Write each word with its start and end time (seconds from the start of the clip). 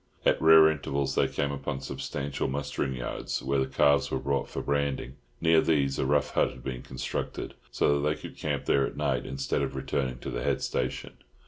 At 0.25 0.41
rare 0.41 0.67
intervals 0.67 1.13
they 1.13 1.27
came 1.27 1.51
upon 1.51 1.79
substantial 1.81 2.47
mustering 2.47 2.95
yards, 2.95 3.43
where 3.43 3.59
the 3.59 3.67
calves 3.67 4.09
were 4.09 4.17
brought 4.17 4.49
for 4.49 4.63
branding; 4.63 5.17
near 5.39 5.61
these 5.61 5.99
a 5.99 6.07
rough 6.07 6.31
hut 6.31 6.49
had 6.49 6.63
been 6.63 6.81
constructed, 6.81 7.53
so 7.69 7.93
that 7.99 8.09
they 8.09 8.19
could 8.19 8.35
camp 8.35 8.65
there 8.65 8.87
at 8.87 8.97
night, 8.97 9.27
instead 9.27 9.61
of 9.61 9.75
returning 9.75 10.17
to 10.17 10.31
the 10.31 10.41
head 10.41 10.63
station. 10.63 11.17